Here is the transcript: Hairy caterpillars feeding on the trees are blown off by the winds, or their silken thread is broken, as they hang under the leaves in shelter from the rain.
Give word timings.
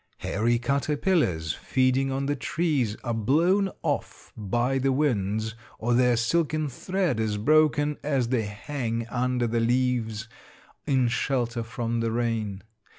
Hairy 0.17 0.57
caterpillars 0.57 1.53
feeding 1.53 2.11
on 2.11 2.25
the 2.25 2.35
trees 2.35 2.95
are 3.03 3.13
blown 3.13 3.69
off 3.83 4.33
by 4.35 4.79
the 4.79 4.91
winds, 4.91 5.53
or 5.77 5.93
their 5.93 6.17
silken 6.17 6.69
thread 6.69 7.19
is 7.19 7.37
broken, 7.37 7.97
as 8.01 8.29
they 8.29 8.41
hang 8.45 9.05
under 9.09 9.45
the 9.45 9.59
leaves 9.59 10.27
in 10.87 11.07
shelter 11.07 11.61
from 11.61 11.99
the 11.99 12.11
rain. 12.11 12.63